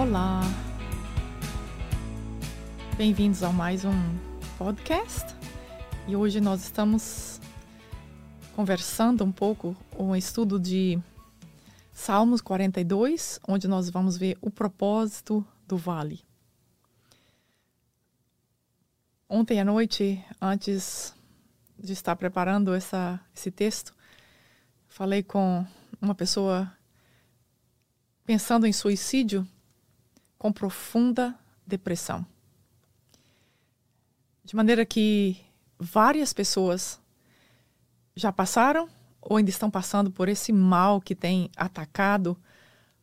Olá, 0.00 0.42
bem-vindos 2.96 3.42
a 3.42 3.50
mais 3.50 3.84
um 3.84 3.90
podcast. 4.56 5.34
E 6.06 6.14
hoje 6.14 6.40
nós 6.40 6.62
estamos 6.62 7.40
conversando 8.54 9.24
um 9.24 9.32
pouco 9.32 9.76
um 9.98 10.14
estudo 10.14 10.56
de 10.60 11.02
Salmos 11.90 12.40
42, 12.40 13.40
onde 13.48 13.66
nós 13.66 13.90
vamos 13.90 14.16
ver 14.16 14.38
o 14.40 14.52
propósito 14.52 15.44
do 15.66 15.76
vale. 15.76 16.20
Ontem 19.28 19.60
à 19.60 19.64
noite, 19.64 20.24
antes 20.40 21.12
de 21.76 21.92
estar 21.92 22.14
preparando 22.14 22.72
essa, 22.72 23.18
esse 23.34 23.50
texto, 23.50 23.92
falei 24.86 25.24
com 25.24 25.66
uma 26.00 26.14
pessoa 26.14 26.72
pensando 28.24 28.64
em 28.64 28.72
suicídio 28.72 29.44
com 30.38 30.52
profunda 30.52 31.34
depressão. 31.66 32.24
De 34.44 34.56
maneira 34.56 34.86
que 34.86 35.36
várias 35.78 36.32
pessoas 36.32 37.00
já 38.16 38.32
passaram 38.32 38.88
ou 39.20 39.36
ainda 39.36 39.50
estão 39.50 39.70
passando 39.70 40.10
por 40.10 40.28
esse 40.28 40.52
mal 40.52 41.00
que 41.00 41.14
tem 41.14 41.50
atacado 41.56 42.36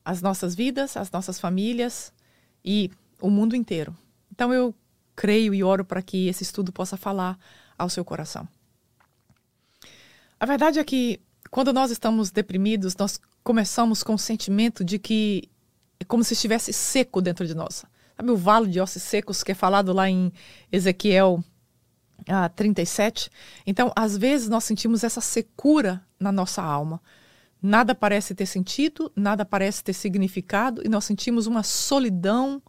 as 0.03 0.21
nossas 0.21 0.55
vidas, 0.55 0.97
as 0.97 1.11
nossas 1.11 1.39
famílias 1.39 2.13
e 2.63 2.91
o 3.21 3.29
mundo 3.29 3.55
inteiro. 3.55 3.95
Então 4.31 4.53
eu 4.53 4.73
creio 5.15 5.53
e 5.53 5.63
oro 5.63 5.85
para 5.85 6.01
que 6.01 6.27
esse 6.27 6.43
estudo 6.43 6.71
possa 6.71 6.97
falar 6.97 7.37
ao 7.77 7.89
seu 7.89 8.03
coração. 8.03 8.47
A 10.39 10.45
verdade 10.45 10.79
é 10.79 10.83
que 10.83 11.21
quando 11.49 11.71
nós 11.71 11.91
estamos 11.91 12.31
deprimidos, 12.31 12.95
nós 12.97 13.19
começamos 13.43 14.03
com 14.03 14.15
o 14.15 14.19
sentimento 14.19 14.83
de 14.83 14.99
que 14.99 15.49
é 15.99 16.03
como 16.03 16.23
se 16.23 16.33
estivesse 16.33 16.73
seco 16.73 17.21
dentro 17.21 17.45
de 17.45 17.55
nós. 17.55 17.85
Sabe 18.15 18.31
o 18.31 18.37
vale 18.37 18.67
de 18.67 18.79
ossos 18.79 19.01
secos 19.01 19.43
que 19.43 19.51
é 19.51 19.55
falado 19.55 19.91
lá 19.91 20.09
em 20.09 20.31
Ezequiel 20.71 21.43
ah, 22.27 22.49
37? 22.49 23.29
Então, 23.65 23.91
às 23.95 24.17
vezes, 24.17 24.47
nós 24.47 24.63
sentimos 24.63 25.03
essa 25.03 25.21
secura 25.21 26.01
na 26.19 26.31
nossa 26.31 26.61
alma. 26.61 27.01
Nada 27.61 27.95
parece 27.95 28.33
ter 28.35 28.45
sentido, 28.45 29.11
nada 29.15 29.43
parece 29.43 29.83
ter 29.83 29.93
significado 29.93 30.81
e 30.85 30.89
nós 30.89 31.03
sentimos 31.03 31.47
uma 31.47 31.63
solidão 31.63 32.61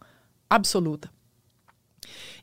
absoluta. 0.49 1.09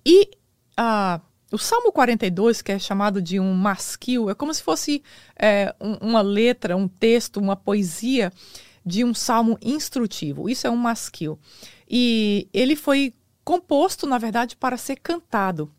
E 0.05 0.31
ah, 0.77 1.21
o 1.51 1.59
Salmo 1.59 1.93
42, 1.93 2.63
que 2.63 2.73
é 2.73 2.79
chamado 2.79 3.23
de 3.23 3.39
um 3.39 3.55
masquil, 3.55 4.31
é 4.31 4.35
como 4.35 4.53
se 4.53 4.63
fosse 4.63 5.03
é, 5.37 5.75
um, 5.81 6.09
uma 6.09 6.21
letra, 6.21 6.77
um 6.77 6.89
texto, 6.89 7.39
uma 7.39 7.55
poesia 7.55 8.33
de 8.85 9.05
um 9.05 9.15
salmo 9.15 9.59
instrutivo. 9.63 10.49
Isso 10.49 10.67
é 10.67 10.71
um 10.71 10.77
masquil. 10.77 11.39
E 11.89 12.49
ele 12.53 12.77
foi 12.77 13.15
composto, 13.45 14.07
na 14.07 14.19
verdade, 14.19 14.57
para 14.57 14.77
ser 14.77 14.97
cantado. 14.97 15.71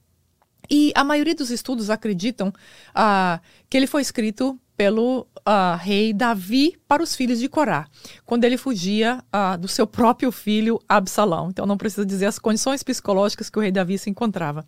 E 0.69 0.91
a 0.95 1.03
maioria 1.03 1.35
dos 1.35 1.51
estudos 1.51 1.89
acreditam 1.89 2.51
ah, 2.93 3.39
que 3.69 3.77
ele 3.77 3.87
foi 3.87 4.01
escrito 4.01 4.59
pelo 4.75 5.21
uh, 5.21 5.77
rei 5.79 6.13
Davi 6.13 6.75
para 6.87 7.01
os 7.01 7.15
filhos 7.15 7.39
de 7.39 7.47
Corá, 7.47 7.87
quando 8.25 8.43
ele 8.43 8.57
fugia 8.57 9.23
uh, 9.33 9.57
do 9.57 9.67
seu 9.67 9.87
próprio 9.87 10.31
filho 10.31 10.79
Absalão. 10.87 11.49
Então 11.49 11.65
não 11.65 11.77
precisa 11.77 12.05
dizer 12.05 12.25
as 12.25 12.39
condições 12.39 12.83
psicológicas 12.83 13.49
que 13.49 13.57
o 13.57 13.61
rei 13.61 13.71
Davi 13.71 13.97
se 13.97 14.09
encontrava. 14.09 14.65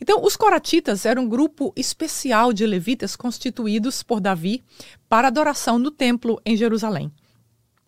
Então 0.00 0.22
os 0.22 0.36
coratitas 0.36 1.06
eram 1.06 1.22
um 1.22 1.28
grupo 1.28 1.72
especial 1.74 2.52
de 2.52 2.66
levitas 2.66 3.16
constituídos 3.16 4.02
por 4.02 4.20
Davi 4.20 4.62
para 5.08 5.28
adoração 5.28 5.78
no 5.78 5.90
templo 5.90 6.40
em 6.44 6.56
Jerusalém. 6.56 7.10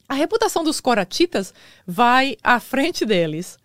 A 0.09 0.14
reputação 0.14 0.64
dos 0.64 0.81
coratitas 0.81 1.53
vai 1.87 2.37
à 2.42 2.59
frente 2.59 3.05
deles. 3.05 3.59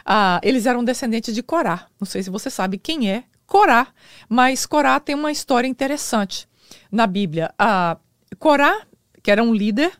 Uh, 0.00 0.40
eles 0.42 0.64
eram 0.64 0.82
descendentes 0.82 1.34
de 1.34 1.42
Corá. 1.42 1.86
Não 2.00 2.06
sei 2.06 2.22
se 2.22 2.30
você 2.30 2.48
sabe 2.48 2.78
quem 2.78 3.10
é 3.10 3.24
Corá, 3.46 3.88
mas 4.28 4.64
Corá 4.64 4.98
tem 4.98 5.14
uma 5.14 5.30
história 5.30 5.68
interessante 5.68 6.48
na 6.90 7.06
Bíblia. 7.06 7.52
Uh, 7.60 8.00
Corá, 8.38 8.86
que 9.22 9.30
era 9.30 9.42
um 9.42 9.52
líder, 9.52 9.92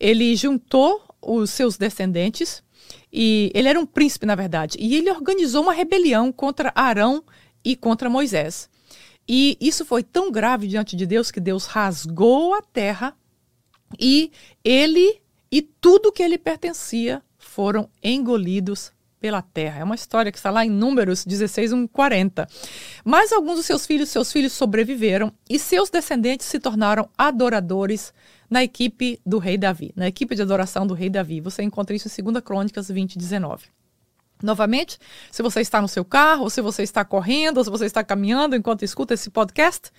ele 0.00 0.34
juntou 0.36 1.02
os 1.20 1.50
seus 1.50 1.76
descendentes 1.76 2.62
e 3.12 3.52
ele 3.54 3.68
era 3.68 3.78
um 3.78 3.86
príncipe, 3.86 4.24
na 4.24 4.34
verdade, 4.34 4.78
e 4.80 4.94
ele 4.96 5.10
organizou 5.10 5.62
uma 5.62 5.72
rebelião 5.72 6.32
contra 6.32 6.72
Arão 6.74 7.22
e 7.62 7.76
contra 7.76 8.08
Moisés. 8.08 8.70
E 9.28 9.56
isso 9.60 9.84
foi 9.84 10.02
tão 10.02 10.32
grave 10.32 10.66
diante 10.66 10.96
de 10.96 11.06
Deus 11.06 11.30
que 11.30 11.40
Deus 11.40 11.66
rasgou 11.66 12.54
a 12.54 12.62
terra 12.62 13.14
e 14.00 14.32
ele 14.64 15.21
e 15.52 15.60
tudo 15.60 16.10
que 16.10 16.22
ele 16.22 16.38
pertencia 16.38 17.22
foram 17.36 17.90
engolidos 18.02 18.90
pela 19.20 19.42
terra. 19.42 19.80
É 19.80 19.84
uma 19.84 19.94
história 19.94 20.32
que 20.32 20.38
está 20.38 20.50
lá 20.50 20.64
em 20.64 20.70
Números 20.70 21.24
16, 21.24 21.72
1, 21.72 21.86
40. 21.86 22.48
Mas 23.04 23.32
alguns 23.32 23.56
dos 23.56 23.66
seus 23.66 23.86
filhos, 23.86 24.08
seus 24.08 24.32
filhos 24.32 24.52
sobreviveram 24.52 25.32
e 25.48 25.58
seus 25.58 25.90
descendentes 25.90 26.46
se 26.46 26.58
tornaram 26.58 27.08
adoradores 27.16 28.14
na 28.50 28.64
equipe 28.64 29.20
do 29.24 29.38
rei 29.38 29.56
Davi, 29.56 29.92
na 29.94 30.08
equipe 30.08 30.34
de 30.34 30.42
adoração 30.42 30.86
do 30.86 30.94
rei 30.94 31.08
Davi. 31.08 31.40
Você 31.40 31.62
encontra 31.62 31.94
isso 31.94 32.08
em 32.08 32.24
2 32.24 32.42
Crônicas 32.42 32.88
20, 32.88 33.16
19. 33.16 33.66
Novamente, 34.42 34.98
se 35.30 35.40
você 35.42 35.60
está 35.60 35.80
no 35.80 35.86
seu 35.86 36.04
carro, 36.04 36.42
ou 36.42 36.50
se 36.50 36.60
você 36.60 36.82
está 36.82 37.04
correndo, 37.04 37.58
ou 37.58 37.64
se 37.64 37.70
você 37.70 37.86
está 37.86 38.02
caminhando 38.02 38.56
enquanto 38.56 38.82
escuta 38.82 39.14
esse 39.14 39.30
podcast, 39.30 39.92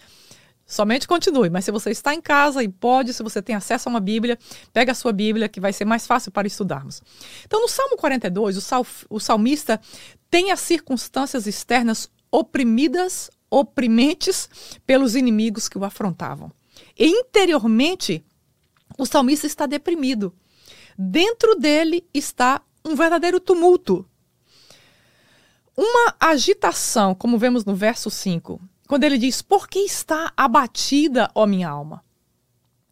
Somente 0.73 1.07
continue, 1.07 1.51
mas 1.51 1.65
se 1.65 1.71
você 1.71 1.91
está 1.91 2.15
em 2.15 2.19
casa 2.19 2.63
e 2.63 2.67
pode, 2.67 3.13
se 3.13 3.21
você 3.21 3.43
tem 3.43 3.55
acesso 3.55 3.87
a 3.87 3.91
uma 3.91 3.99
Bíblia, 3.99 4.39
pega 4.73 4.91
a 4.91 4.95
sua 4.95 5.13
Bíblia, 5.13 5.47
que 5.47 5.59
vai 5.59 5.71
ser 5.71 5.85
mais 5.85 6.07
fácil 6.07 6.31
para 6.31 6.47
estudarmos. 6.47 6.99
Então, 7.45 7.61
no 7.61 7.67
Salmo 7.67 7.95
42, 7.95 8.57
o, 8.57 8.61
sal, 8.61 8.83
o 9.07 9.19
salmista 9.19 9.79
tem 10.31 10.51
as 10.51 10.59
circunstâncias 10.61 11.45
externas 11.45 12.09
oprimidas, 12.31 13.29
oprimentes 13.51 14.49
pelos 14.83 15.15
inimigos 15.15 15.69
que 15.69 15.77
o 15.77 15.85
afrontavam. 15.85 16.51
E 16.97 17.05
interiormente, 17.05 18.25
o 18.97 19.05
salmista 19.05 19.45
está 19.45 19.67
deprimido. 19.67 20.33
Dentro 20.97 21.53
dele 21.53 22.03
está 22.11 22.59
um 22.83 22.95
verdadeiro 22.95 23.39
tumulto. 23.39 24.09
Uma 25.77 26.15
agitação, 26.19 27.13
como 27.13 27.37
vemos 27.37 27.63
no 27.63 27.75
verso 27.75 28.09
5, 28.09 28.59
quando 28.87 29.03
ele 29.03 29.17
diz: 29.17 29.41
Por 29.41 29.67
que 29.67 29.79
está 29.79 30.31
abatida, 30.35 31.29
ó 31.33 31.45
minha 31.45 31.69
alma? 31.69 32.03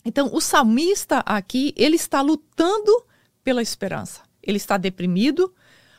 Então, 0.03 0.29
o 0.34 0.41
salmista 0.41 1.19
aqui, 1.19 1.74
ele 1.78 1.96
está 1.96 2.22
lutando 2.22 2.91
pela 3.44 3.62
esperança. 3.62 4.22
Ele 4.41 4.57
está 4.57 4.78
deprimido, 4.78 5.53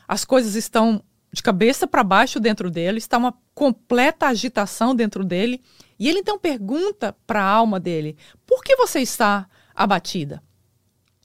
as 0.07 0.25
coisas 0.25 0.55
estão 0.55 1.01
de 1.31 1.41
cabeça 1.41 1.87
para 1.87 2.03
baixo 2.03 2.39
dentro 2.39 2.69
dele, 2.69 2.97
está 2.97 3.17
uma 3.17 3.33
completa 3.55 4.27
agitação 4.27 4.93
dentro 4.93 5.23
dele. 5.23 5.61
E 5.97 6.09
ele 6.09 6.19
então 6.19 6.37
pergunta 6.37 7.15
para 7.25 7.41
a 7.41 7.49
alma 7.49 7.79
dele: 7.79 8.17
Por 8.45 8.63
que 8.63 8.75
você 8.75 8.99
está 8.99 9.47
abatida? 9.73 10.43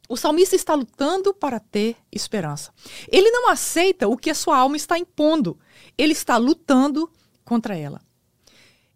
O 0.09 0.17
salmista 0.17 0.57
está 0.57 0.75
lutando 0.75 1.35
para 1.35 1.61
ter 1.61 1.97
esperança. 2.11 2.73
Ele 3.09 3.31
não 3.31 3.51
aceita 3.51 4.09
o 4.09 4.17
que 4.17 4.31
a 4.31 4.35
sua 4.35 4.57
alma 4.57 4.75
está 4.75 4.99
impondo. 4.99 5.59
Ele 5.99 6.13
está 6.13 6.39
lutando 6.39 7.13
contra 7.45 7.77
ela. 7.77 8.01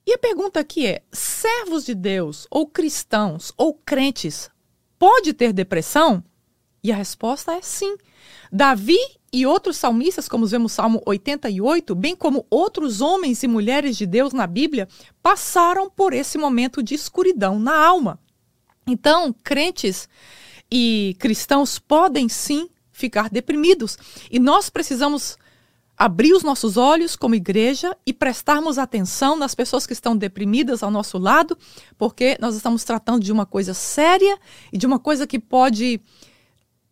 E 0.06 0.12
a 0.12 0.18
pergunta 0.18 0.60
aqui 0.60 0.86
é: 0.86 1.02
servos 1.12 1.84
de 1.84 1.94
Deus, 1.94 2.46
ou 2.50 2.66
cristãos, 2.66 3.52
ou 3.56 3.74
crentes, 3.74 4.50
pode 4.98 5.32
ter 5.32 5.52
depressão? 5.52 6.22
E 6.82 6.90
a 6.90 6.96
resposta 6.96 7.52
é 7.52 7.62
sim. 7.62 7.96
Davi 8.50 8.98
e 9.32 9.46
outros 9.46 9.76
salmistas, 9.76 10.28
como 10.28 10.46
vemos 10.46 10.72
no 10.72 10.74
Salmo 10.74 11.02
88, 11.06 11.94
bem 11.94 12.14
como 12.14 12.44
outros 12.50 13.00
homens 13.00 13.42
e 13.42 13.48
mulheres 13.48 13.96
de 13.96 14.04
Deus 14.04 14.32
na 14.32 14.46
Bíblia, 14.46 14.88
passaram 15.22 15.88
por 15.88 16.12
esse 16.12 16.36
momento 16.36 16.82
de 16.82 16.94
escuridão 16.94 17.58
na 17.58 17.74
alma. 17.74 18.18
Então, 18.86 19.32
crentes 19.44 20.08
e 20.70 21.16
cristãos 21.18 21.78
podem 21.78 22.28
sim 22.28 22.68
ficar 22.90 23.30
deprimidos. 23.30 23.96
E 24.30 24.38
nós 24.38 24.68
precisamos 24.68 25.38
abrir 26.02 26.32
os 26.32 26.42
nossos 26.42 26.76
olhos 26.76 27.14
como 27.14 27.36
igreja 27.36 27.96
e 28.04 28.12
prestarmos 28.12 28.76
atenção 28.76 29.36
nas 29.36 29.54
pessoas 29.54 29.86
que 29.86 29.92
estão 29.92 30.16
deprimidas 30.16 30.82
ao 30.82 30.90
nosso 30.90 31.16
lado, 31.16 31.56
porque 31.96 32.36
nós 32.40 32.56
estamos 32.56 32.82
tratando 32.82 33.22
de 33.22 33.30
uma 33.30 33.46
coisa 33.46 33.72
séria 33.72 34.36
e 34.72 34.76
de 34.76 34.84
uma 34.84 34.98
coisa 34.98 35.28
que 35.28 35.38
pode 35.38 36.00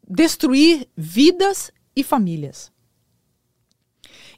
destruir 0.08 0.88
vidas 0.96 1.72
e 1.96 2.04
famílias. 2.04 2.70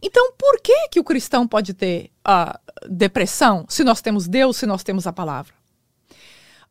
Então, 0.01 0.33
por 0.39 0.59
que 0.63 0.89
que 0.89 0.99
o 1.01 1.05
cristão 1.05 1.47
pode 1.47 1.75
ter 1.75 2.11
uh, 2.27 2.59
depressão 2.89 3.67
se 3.69 3.85
nós 3.85 4.01
temos 4.01 4.27
Deus, 4.27 4.57
se 4.57 4.65
nós 4.65 4.83
temos 4.83 5.07
a 5.07 5.13
palavra? 5.13 5.53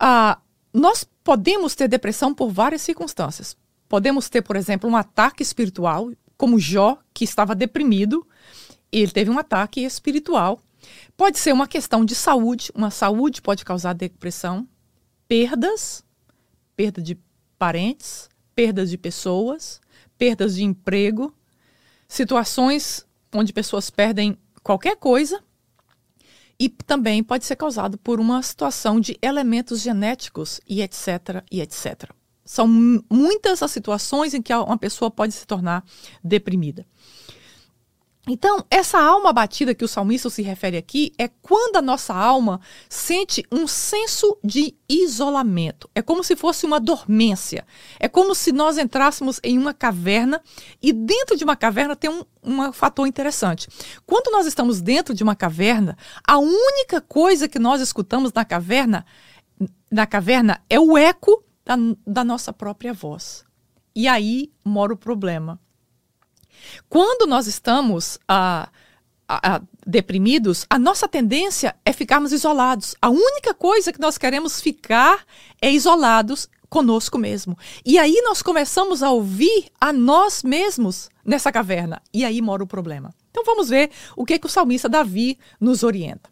Uh, 0.02 0.42
nós 0.74 1.08
podemos 1.24 1.76
ter 1.76 1.88
depressão 1.88 2.34
por 2.34 2.50
várias 2.50 2.82
circunstâncias. 2.82 3.56
Podemos 3.88 4.28
ter, 4.28 4.42
por 4.42 4.56
exemplo, 4.56 4.90
um 4.90 4.96
ataque 4.96 5.44
espiritual 5.44 6.10
como 6.42 6.58
Jó, 6.58 6.98
que 7.14 7.24
estava 7.24 7.54
deprimido, 7.54 8.28
ele 8.92 9.12
teve 9.12 9.30
um 9.30 9.38
ataque 9.38 9.82
espiritual. 9.82 10.60
Pode 11.16 11.38
ser 11.38 11.54
uma 11.54 11.68
questão 11.68 12.04
de 12.04 12.16
saúde, 12.16 12.72
uma 12.74 12.90
saúde 12.90 13.44
pode 13.44 13.64
causar 13.64 13.94
depressão, 13.94 14.68
perdas, 15.28 16.04
perda 16.76 17.00
de 17.00 17.16
parentes, 17.60 18.28
perdas 18.56 18.90
de 18.90 18.98
pessoas, 18.98 19.80
perdas 20.18 20.56
de 20.56 20.64
emprego, 20.64 21.32
situações 22.08 23.06
onde 23.32 23.54
pessoas 23.54 23.92
perdem 23.92 24.36
qualquer 24.64 24.96
coisa 24.96 25.44
e 26.60 26.70
também 26.70 27.24
pode 27.24 27.46
ser 27.46 27.56
causado 27.56 28.00
por 28.00 28.20
uma 28.20 28.42
situação 28.42 29.00
de 29.00 29.16
elementos 29.22 29.80
genéticos 29.80 30.60
e 30.68 30.82
etc 30.82 31.46
e 31.52 31.62
etc. 31.62 32.10
São 32.44 32.68
muitas 33.10 33.62
as 33.62 33.72
situações 33.72 34.34
em 34.34 34.42
que 34.42 34.54
uma 34.54 34.78
pessoa 34.78 35.12
pode 35.12 35.34
se 35.34 35.46
tornar 35.46 35.84
deprimida. 36.24 36.86
Então, 38.28 38.64
essa 38.70 39.00
alma 39.02 39.34
batida 39.34 39.74
que 39.74 39.84
o 39.84 39.88
salmista 39.88 40.30
se 40.30 40.44
refere 40.44 40.78
aqui 40.78 41.12
é 41.18 41.28
quando 41.28 41.78
a 41.78 41.82
nossa 41.82 42.14
alma 42.14 42.62
sente 42.88 43.44
um 43.52 43.66
senso 43.66 44.38
de 44.44 44.76
isolamento. 44.88 45.90
É 45.96 46.04
como 46.04 46.24
se 46.24 46.36
fosse 46.36 46.64
uma 46.64 46.80
dormência. 46.80 47.66
É 48.00 48.08
como 48.08 48.36
se 48.36 48.52
nós 48.52 48.78
entrássemos 48.78 49.40
em 49.44 49.58
uma 49.58 49.74
caverna 49.74 50.40
e 50.80 50.94
dentro 50.94 51.36
de 51.36 51.44
uma 51.44 51.56
caverna 51.56 51.96
tem 51.96 52.12
um, 52.12 52.24
um 52.44 52.72
fator 52.72 53.08
interessante. 53.08 53.68
Quando 54.06 54.32
nós 54.32 54.46
estamos 54.46 54.82
dentro 54.82 55.16
de 55.16 55.24
uma 55.24 55.36
caverna, 55.36 55.98
a 56.24 56.38
única 56.38 57.02
coisa 57.02 57.48
que 57.48 57.58
nós 57.58 57.82
escutamos 57.82 58.32
na 58.32 58.46
caverna, 58.46 59.04
na 59.92 60.06
caverna 60.06 60.62
é 60.70 60.80
o 60.80 60.96
eco 60.96 61.44
da, 61.66 61.76
da 62.06 62.24
nossa 62.24 62.52
própria 62.52 62.94
voz. 62.94 63.44
E 63.96 64.08
aí 64.08 64.52
mora 64.64 64.94
o 64.94 64.98
problema 64.98 65.60
quando 66.90 67.28
nós 67.28 67.48
estamos 67.48 68.20
ah, 68.28 68.70
ah, 69.28 69.62
deprimidos, 69.86 70.66
a 70.70 70.78
nossa 70.78 71.08
tendência 71.08 71.76
é 71.86 71.94
ficarmos 71.94 72.32
isolados. 72.32 72.96
A 73.02 73.10
única 73.10 73.54
coisa 73.54 73.92
que 73.92 74.00
nós 74.00 74.18
queremos 74.18 74.62
ficar 74.62 75.26
é 75.62 75.72
isolados 75.72 76.50
conosco 76.70 77.18
mesmo. 77.18 77.58
E 77.86 77.98
aí 77.98 78.22
nós 78.24 78.42
começamos 78.42 79.04
a 79.04 79.12
ouvir 79.12 79.68
a 79.80 79.92
nós 79.92 80.44
mesmos 80.44 81.10
nessa 81.26 81.52
caverna. 81.52 82.02
E 82.14 82.24
aí 82.24 82.42
mora 82.42 82.64
o 82.64 82.68
problema. 82.68 83.14
Então 83.30 83.44
vamos 83.44 83.70
ver 83.70 83.92
o 84.16 84.26
que, 84.26 84.40
que 84.40 84.46
o 84.46 84.50
salmista 84.50 84.88
Davi 84.88 85.38
nos 85.60 85.84
orienta. 85.84 86.30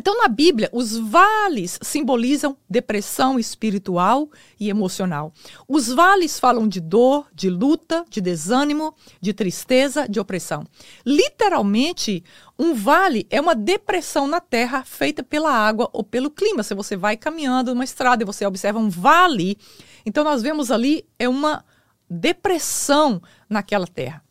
Então, 0.00 0.16
na 0.16 0.28
Bíblia, 0.28 0.70
os 0.72 0.96
vales 0.96 1.78
simbolizam 1.82 2.56
depressão 2.66 3.38
espiritual 3.38 4.30
e 4.58 4.70
emocional. 4.70 5.30
Os 5.68 5.88
vales 5.88 6.40
falam 6.40 6.66
de 6.66 6.80
dor, 6.80 7.26
de 7.34 7.50
luta, 7.50 8.06
de 8.08 8.18
desânimo, 8.18 8.94
de 9.20 9.34
tristeza, 9.34 10.08
de 10.08 10.18
opressão. 10.18 10.64
Literalmente, 11.04 12.24
um 12.58 12.72
vale 12.72 13.26
é 13.28 13.38
uma 13.38 13.54
depressão 13.54 14.26
na 14.26 14.40
terra 14.40 14.82
feita 14.84 15.22
pela 15.22 15.52
água 15.52 15.90
ou 15.92 16.02
pelo 16.02 16.30
clima. 16.30 16.62
Se 16.62 16.74
você 16.74 16.96
vai 16.96 17.14
caminhando 17.14 17.74
numa 17.74 17.84
estrada 17.84 18.22
e 18.22 18.26
você 18.26 18.46
observa 18.46 18.78
um 18.78 18.88
vale, 18.88 19.58
então 20.06 20.24
nós 20.24 20.40
vemos 20.40 20.70
ali 20.70 21.04
é 21.18 21.28
uma 21.28 21.62
depressão 22.08 23.20
naquela 23.50 23.86
terra. 23.86 24.24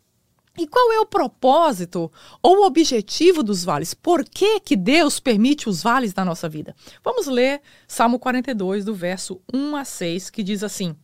E 0.60 0.66
qual 0.66 0.92
é 0.92 1.00
o 1.00 1.06
propósito 1.06 2.12
ou 2.42 2.58
o 2.58 2.66
objetivo 2.66 3.42
dos 3.42 3.64
vales? 3.64 3.94
Por 3.94 4.22
que, 4.22 4.60
que 4.60 4.76
Deus 4.76 5.18
permite 5.18 5.70
os 5.70 5.82
vales 5.82 6.14
na 6.14 6.22
nossa 6.22 6.50
vida? 6.50 6.76
Vamos 7.02 7.26
ler 7.26 7.62
Salmo 7.88 8.18
42, 8.18 8.84
do 8.84 8.94
verso 8.94 9.40
1 9.50 9.74
a 9.74 9.86
6, 9.86 10.28
que 10.28 10.42
diz 10.42 10.62
assim: 10.62 10.94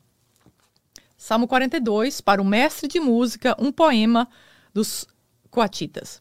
Salmo 1.17 1.49
42, 1.49 2.21
para 2.21 2.43
o 2.43 2.45
mestre 2.45 2.87
de 2.87 3.01
música, 3.01 3.57
um 3.59 3.73
poema 3.73 4.29
dos 4.75 5.07
coatitas. 5.51 6.21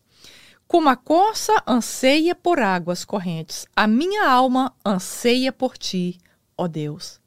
Como 0.66 0.88
a 0.88 0.96
corça 0.96 1.62
anseia 1.68 2.34
por 2.34 2.62
águas 2.62 3.04
correntes, 3.04 3.68
a 3.76 3.86
minha 3.86 4.30
alma 4.30 4.74
anseia 4.86 5.52
por 5.52 5.78
ti, 5.78 6.18
ó 6.58 6.70
Deus. 6.70 7.20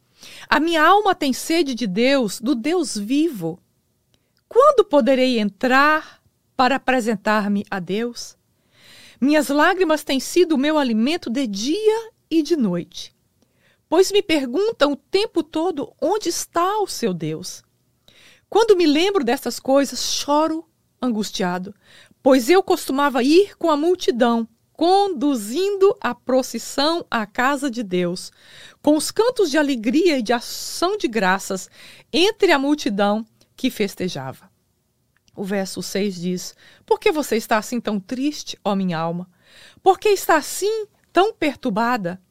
A 0.49 0.59
minha 0.59 0.83
alma 0.83 1.15
tem 1.15 1.35
sede 1.35 1.75
de 1.75 1.87
Deus, 1.87 2.41
do 2.41 2.55
Deus 2.55 2.97
vivo. 2.97 3.61
Quando 4.49 4.83
poderei 4.83 5.39
entrar 5.39 6.23
para 6.57 6.77
apresentar-me 6.77 7.67
a 7.71 7.79
Deus? 7.79 8.35
Minhas 9.21 9.49
lágrimas 9.49 10.03
têm 10.03 10.19
sido 10.19 10.55
o 10.55 10.59
meu 10.59 10.79
alimento 10.79 11.29
de 11.29 11.47
dia 11.47 12.11
e 12.31 12.43
de 12.43 12.57
noite, 12.57 13.15
pois 13.89 14.11
me 14.11 14.23
perguntam 14.23 14.93
o 14.93 14.97
tempo 14.97 15.43
todo 15.43 15.93
onde 16.01 16.31
está 16.31 16.79
o 16.79 16.87
seu 16.87 17.13
Deus. 17.13 17.63
Quando 18.49 18.77
me 18.77 18.87
lembro 18.87 19.23
dessas 19.23 19.61
coisas, 19.61 20.01
choro 20.01 20.67
angustiado, 21.01 21.75
pois 22.23 22.49
eu 22.49 22.63
costumava 22.63 23.23
ir 23.23 23.55
com 23.59 23.71
a 23.71 23.77
multidão, 23.77 24.49
conduzindo 24.73 25.95
a 26.01 26.15
procissão 26.15 27.05
à 27.11 27.27
casa 27.27 27.71
de 27.71 27.83
Deus, 27.83 28.33
com 28.81 28.97
os 28.97 29.11
cantos 29.11 29.51
de 29.51 29.59
alegria 29.59 30.19
e 30.19 30.23
de 30.23 30.33
ação 30.33 30.97
de 30.97 31.07
graças 31.07 31.69
entre 32.11 32.51
a 32.51 32.59
multidão 32.59 33.27
que 33.59 33.69
festejava. 33.71 34.51
O 35.37 35.45
verso 35.45 35.83
6 35.83 36.15
diz: 36.15 36.57
Por 36.87 36.99
que 36.99 37.13
você 37.13 37.37
está 37.37 37.59
assim 37.59 37.79
tão 37.81 38.01
triste, 38.01 38.59
ó 38.65 38.75
minha 38.75 38.97
alma? 38.97 39.29
Por 39.83 39.99
que 39.99 40.09
está 40.11 40.37
assim 40.37 40.87
tão 41.13 41.35
perturbada 41.35 42.23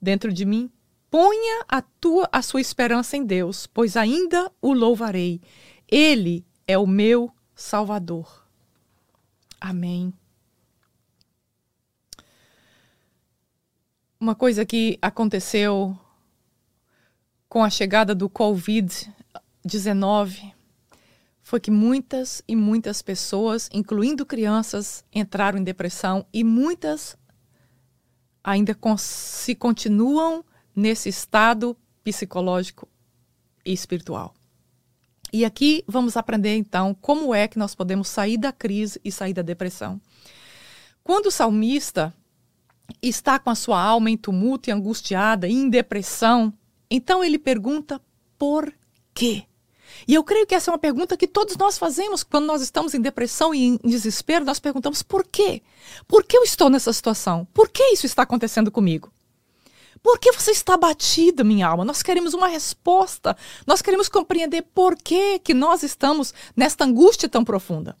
dentro 0.00 0.32
de 0.32 0.44
mim? 0.44 0.70
Ponha 1.10 1.64
a 1.66 1.80
tua 1.80 2.28
a 2.30 2.40
sua 2.42 2.60
esperança 2.60 3.16
em 3.16 3.24
Deus, 3.24 3.66
pois 3.66 3.96
ainda 3.96 4.52
o 4.60 4.74
louvarei. 4.74 5.40
Ele 5.88 6.44
é 6.66 6.76
o 6.76 6.86
meu 6.86 7.32
Salvador. 7.54 8.46
Amém. 9.58 10.12
Uma 14.20 14.34
coisa 14.34 14.66
que 14.66 14.98
aconteceu 15.00 15.98
com 17.48 17.64
a 17.64 17.70
chegada 17.70 18.14
do 18.14 18.28
Covid-19 18.28 20.55
foi 21.46 21.60
que 21.60 21.70
muitas 21.70 22.42
e 22.48 22.56
muitas 22.56 23.02
pessoas, 23.02 23.70
incluindo 23.72 24.26
crianças, 24.26 25.04
entraram 25.14 25.60
em 25.60 25.62
depressão 25.62 26.26
e 26.32 26.42
muitas 26.42 27.16
ainda 28.42 28.76
se 28.98 29.54
continuam 29.54 30.44
nesse 30.74 31.08
estado 31.08 31.76
psicológico 32.02 32.88
e 33.64 33.72
espiritual. 33.72 34.34
E 35.32 35.44
aqui 35.44 35.84
vamos 35.86 36.16
aprender 36.16 36.56
então 36.56 36.92
como 37.00 37.32
é 37.32 37.46
que 37.46 37.60
nós 37.60 37.76
podemos 37.76 38.08
sair 38.08 38.38
da 38.38 38.50
crise 38.50 39.00
e 39.04 39.12
sair 39.12 39.32
da 39.32 39.42
depressão. 39.42 40.00
Quando 41.04 41.26
o 41.26 41.30
salmista 41.30 42.12
está 43.00 43.38
com 43.38 43.50
a 43.50 43.54
sua 43.54 43.80
alma 43.80 44.10
em 44.10 44.16
tumulto 44.16 44.68
e 44.68 44.72
angustiada, 44.72 45.46
em 45.46 45.70
depressão, 45.70 46.52
então 46.90 47.22
ele 47.22 47.38
pergunta 47.38 48.02
por 48.36 48.74
quê? 49.14 49.46
E 50.06 50.14
eu 50.14 50.24
creio 50.24 50.46
que 50.46 50.54
essa 50.54 50.70
é 50.70 50.72
uma 50.72 50.78
pergunta 50.78 51.16
que 51.16 51.26
todos 51.26 51.56
nós 51.56 51.78
fazemos 51.78 52.22
quando 52.22 52.46
nós 52.46 52.62
estamos 52.62 52.94
em 52.94 53.00
depressão 53.00 53.54
e 53.54 53.64
em 53.64 53.78
desespero. 53.84 54.44
Nós 54.44 54.58
perguntamos 54.58 55.02
por 55.02 55.24
quê? 55.26 55.62
Por 56.06 56.24
que 56.24 56.36
eu 56.36 56.42
estou 56.42 56.68
nessa 56.68 56.92
situação? 56.92 57.46
Por 57.52 57.68
que 57.68 57.82
isso 57.92 58.06
está 58.06 58.22
acontecendo 58.22 58.70
comigo? 58.70 59.12
Por 60.02 60.18
que 60.18 60.32
você 60.32 60.52
está 60.52 60.76
batida, 60.76 61.42
minha 61.42 61.66
alma? 61.66 61.84
Nós 61.84 62.02
queremos 62.02 62.34
uma 62.34 62.46
resposta. 62.46 63.36
Nós 63.66 63.82
queremos 63.82 64.08
compreender 64.08 64.62
por 64.74 64.96
que, 64.96 65.38
que 65.40 65.52
nós 65.54 65.82
estamos 65.82 66.32
nesta 66.54 66.84
angústia 66.84 67.28
tão 67.28 67.44
profunda. 67.44 67.96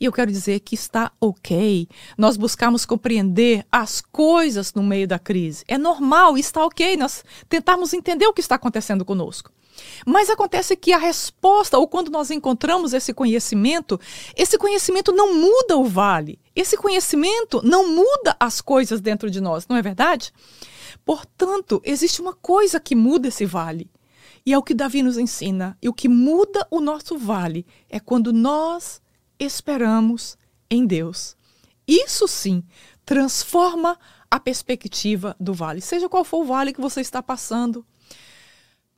E 0.00 0.04
eu 0.04 0.12
quero 0.12 0.30
dizer 0.30 0.60
que 0.60 0.74
está 0.74 1.12
ok 1.20 1.88
nós 2.18 2.36
buscarmos 2.36 2.84
compreender 2.84 3.64
as 3.70 4.00
coisas 4.00 4.74
no 4.74 4.82
meio 4.82 5.06
da 5.06 5.18
crise. 5.18 5.64
É 5.68 5.78
normal, 5.78 6.36
está 6.36 6.64
ok 6.64 6.96
nós 6.96 7.24
tentarmos 7.48 7.92
entender 7.92 8.26
o 8.26 8.32
que 8.32 8.40
está 8.40 8.56
acontecendo 8.56 9.04
conosco. 9.04 9.52
Mas 10.06 10.30
acontece 10.30 10.76
que 10.76 10.92
a 10.92 10.98
resposta, 10.98 11.78
ou 11.78 11.88
quando 11.88 12.10
nós 12.10 12.30
encontramos 12.30 12.92
esse 12.92 13.12
conhecimento, 13.12 14.00
esse 14.36 14.58
conhecimento 14.58 15.12
não 15.12 15.34
muda 15.34 15.76
o 15.76 15.84
vale. 15.84 16.38
Esse 16.54 16.76
conhecimento 16.76 17.60
não 17.64 17.88
muda 17.88 18.36
as 18.38 18.60
coisas 18.60 19.00
dentro 19.00 19.30
de 19.30 19.40
nós, 19.40 19.66
não 19.66 19.76
é 19.76 19.82
verdade? 19.82 20.32
Portanto, 21.04 21.80
existe 21.84 22.20
uma 22.20 22.32
coisa 22.32 22.80
que 22.80 22.94
muda 22.94 23.28
esse 23.28 23.44
vale. 23.44 23.90
E 24.46 24.52
é 24.52 24.58
o 24.58 24.62
que 24.62 24.74
Davi 24.74 25.02
nos 25.02 25.18
ensina. 25.18 25.76
E 25.80 25.88
o 25.88 25.94
que 25.94 26.08
muda 26.08 26.66
o 26.70 26.80
nosso 26.80 27.16
vale 27.16 27.66
é 27.88 27.98
quando 27.98 28.32
nós 28.32 29.00
esperamos 29.38 30.36
em 30.70 30.86
Deus. 30.86 31.36
Isso 31.86 32.28
sim 32.28 32.62
transforma 33.04 33.98
a 34.30 34.40
perspectiva 34.40 35.36
do 35.38 35.52
vale, 35.52 35.80
seja 35.80 36.08
qual 36.08 36.24
for 36.24 36.38
o 36.38 36.44
vale 36.44 36.72
que 36.72 36.80
você 36.80 37.00
está 37.00 37.22
passando 37.22 37.86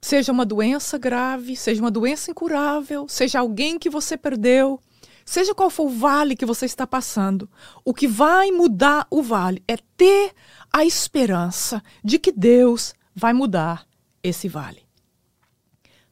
Seja 0.06 0.30
uma 0.30 0.46
doença 0.46 0.96
grave, 0.96 1.56
seja 1.56 1.82
uma 1.82 1.90
doença 1.90 2.30
incurável, 2.30 3.08
seja 3.08 3.40
alguém 3.40 3.76
que 3.76 3.90
você 3.90 4.16
perdeu, 4.16 4.80
seja 5.24 5.52
qual 5.52 5.68
for 5.68 5.86
o 5.86 5.88
vale 5.88 6.36
que 6.36 6.46
você 6.46 6.64
está 6.64 6.86
passando, 6.86 7.50
o 7.84 7.92
que 7.92 8.06
vai 8.06 8.52
mudar 8.52 9.08
o 9.10 9.20
vale 9.20 9.64
é 9.66 9.76
ter 9.96 10.32
a 10.72 10.84
esperança 10.84 11.82
de 12.04 12.20
que 12.20 12.30
Deus 12.30 12.94
vai 13.16 13.32
mudar 13.32 13.84
esse 14.22 14.46
vale. 14.46 14.86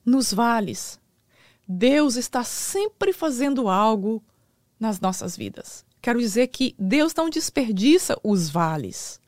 Nos 0.05 0.35
vales, 0.35 0.99
Deus 1.65 2.17
está 2.17 2.43
sempre 2.43 3.13
fazendo 3.13 3.69
algo 3.69 4.21
nas 4.77 4.99
nossas 4.99 5.37
vidas. 5.37 5.85
Quero 6.03 6.19
dizer 6.19 6.49
que 6.49 6.75
Deus 6.77 7.15
não 7.15 7.31
desperdiça 7.31 8.19
os 8.25 8.51
vales. 8.51 9.21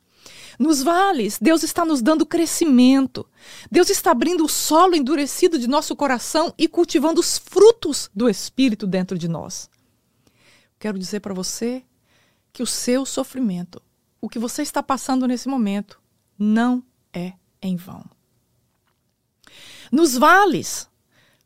Nos 0.59 0.81
vales, 0.81 1.37
Deus 1.41 1.63
está 1.63 1.85
nos 1.85 2.01
dando 2.01 2.25
crescimento. 2.25 3.27
Deus 3.71 3.89
está 3.89 4.11
abrindo 4.11 4.45
o 4.45 4.49
solo 4.49 4.95
endurecido 4.95 5.59
de 5.59 5.67
nosso 5.67 5.95
coração 5.95 6.53
e 6.57 6.67
cultivando 6.67 7.19
os 7.19 7.37
frutos 7.37 8.09
do 8.13 8.29
Espírito 8.29 8.87
dentro 8.87 9.17
de 9.17 9.27
nós. 9.27 9.69
Quero 10.79 10.97
dizer 10.97 11.19
para 11.19 11.33
você 11.33 11.83
que 12.51 12.63
o 12.63 12.67
seu 12.67 13.05
sofrimento, 13.05 13.81
o 14.19 14.29
que 14.29 14.39
você 14.39 14.61
está 14.61 14.81
passando 14.81 15.27
nesse 15.27 15.47
momento, 15.47 15.99
não 16.37 16.83
é 17.13 17.33
em 17.61 17.75
vão. 17.75 18.03
Nos 19.91 20.17
vales, 20.17 20.89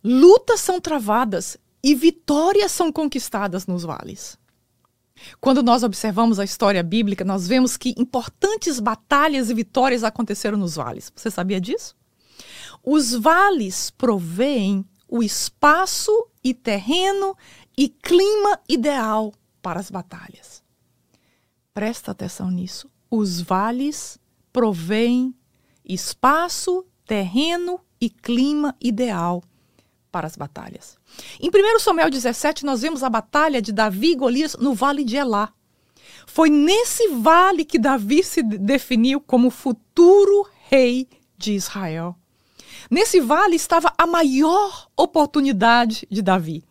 lutas 0.04 0.60
são 0.60 0.80
travadas 0.80 1.58
e 1.84 1.96
vitórias 1.96 2.72
são 2.72 2.92
conquistadas 2.92 3.68
nos 3.68 3.84
vales. 3.84 4.38
Quando 5.40 5.64
nós 5.64 5.84
observamos 5.84 6.40
a 6.40 6.44
história 6.44 6.84
bíblica, 6.84 7.24
nós 7.24 7.48
vemos 7.48 7.78
que 7.78 7.94
importantes 7.98 8.80
batalhas 8.80 9.50
e 9.50 9.54
vitórias 9.54 10.04
aconteceram 10.04 10.58
nos 10.58 10.76
vales. 10.76 11.12
Você 11.16 11.30
sabia 11.30 11.60
disso? 11.60 11.96
Os 12.84 13.14
vales 13.14 13.92
provêm 13.92 14.86
o 15.08 15.22
espaço 15.22 16.12
e 16.44 16.54
terreno 16.54 17.36
e 17.78 17.90
clima 17.90 18.60
ideal 18.68 19.34
para 19.62 19.80
as 19.80 19.92
batalhas. 19.92 20.64
Presta 21.74 22.12
atenção 22.12 22.50
nisso. 22.50 22.90
Os 23.10 23.42
vales 23.42 24.20
provêm 24.52 25.36
espaço, 25.86 26.86
terreno 27.06 27.80
e 28.00 28.10
clima 28.10 28.76
ideal 28.82 29.44
para 30.12 30.28
as 30.28 30.36
batalhas. 30.36 30.98
Em 31.40 31.50
1 31.50 31.80
Samuel 31.80 32.10
17, 32.10 32.66
nós 32.66 32.82
vemos 32.82 33.04
a 33.04 33.10
batalha 33.10 33.62
de 33.62 33.72
Davi 33.72 34.12
e 34.12 34.16
Golias 34.16 34.56
no 34.58 34.74
vale 34.74 35.04
de 35.04 35.16
Elá. 35.16 35.54
Foi 36.28 36.50
nesse 36.50 37.08
vale 37.10 37.66
que 37.66 37.80
Davi 37.80 38.24
se 38.24 38.44
definiu 38.44 39.22
como 39.22 39.50
futuro 39.50 40.48
rei 40.70 41.08
de 41.38 41.54
Israel. 41.54 42.16
Nesse 42.90 43.20
vale 43.22 43.56
estava 43.56 43.94
a 43.98 44.06
maior 44.06 44.90
oportunidade 44.98 46.08
de 46.10 46.22
Davi. 46.22 46.64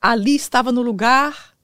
Ali 0.00 0.34
estava 0.34 0.70
no 0.70 0.82
lugar, 0.82 1.54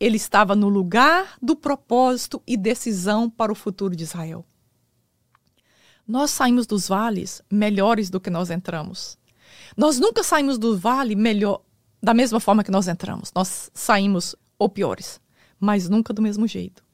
ele 0.00 0.16
estava 0.16 0.54
no 0.54 0.68
lugar 0.68 1.36
do 1.42 1.56
propósito 1.56 2.42
e 2.46 2.56
decisão 2.56 3.28
para 3.28 3.52
o 3.52 3.54
futuro 3.54 3.94
de 3.94 4.04
Israel. 4.04 4.44
Nós 6.06 6.30
saímos 6.30 6.66
dos 6.66 6.88
vales 6.88 7.42
melhores 7.50 8.08
do 8.08 8.20
que 8.20 8.30
nós 8.30 8.50
entramos. 8.50 9.18
Nós 9.78 10.00
nunca 10.00 10.24
saímos 10.24 10.58
do 10.58 10.76
vale 10.76 11.14
melhor 11.14 11.62
da 12.02 12.12
mesma 12.12 12.40
forma 12.40 12.64
que 12.64 12.70
nós 12.70 12.88
entramos. 12.88 13.30
Nós 13.32 13.70
saímos 13.72 14.34
ou 14.58 14.68
piores, 14.68 15.20
mas 15.60 15.88
nunca 15.88 16.12
do 16.12 16.20
mesmo 16.20 16.48
jeito. 16.48 16.84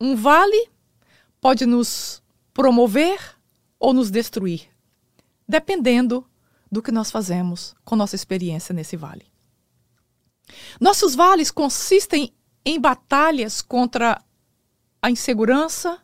Um 0.00 0.16
vale 0.16 0.70
pode 1.42 1.66
nos 1.66 2.22
promover 2.54 3.20
ou 3.78 3.92
nos 3.92 4.10
destruir, 4.10 4.70
dependendo 5.46 6.26
do 6.72 6.80
que 6.80 6.90
nós 6.90 7.10
fazemos 7.10 7.74
com 7.84 7.96
nossa 7.96 8.16
experiência 8.16 8.72
nesse 8.72 8.96
vale. 8.96 9.26
Nossos 10.80 11.14
vales 11.14 11.50
consistem 11.50 12.32
em 12.64 12.80
batalhas 12.80 13.60
contra 13.60 14.22
a 15.02 15.10
insegurança, 15.10 16.00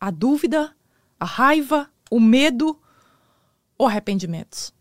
a 0.00 0.10
dúvida, 0.10 0.76
a 1.18 1.24
raiva, 1.24 1.88
o 2.10 2.18
medo 2.18 2.76
ou 3.78 3.86
arrependimentos. 3.86 4.76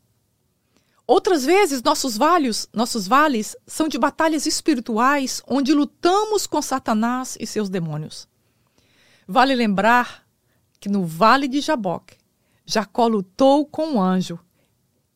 Outras 1.08 1.46
vezes, 1.46 1.82
nossos 1.82 2.18
vales, 2.18 2.68
nossos 2.74 3.08
vales 3.08 3.56
são 3.66 3.88
de 3.88 3.98
batalhas 3.98 4.46
espirituais 4.46 5.42
onde 5.48 5.74
lutamos 5.74 6.46
com 6.46 6.62
Satanás 6.62 7.38
e 7.40 7.48
seus 7.48 7.70
demônios. 7.70 8.28
Vale 9.26 9.56
lembrar 9.56 10.28
que 10.82 10.90
no 10.90 11.06
vale 11.06 11.48
de 11.48 11.62
Jaboque, 11.62 12.18
Jacó 12.66 13.08
lutou 13.08 13.66
com 13.66 13.94
o 13.94 14.02
anjo 14.02 14.38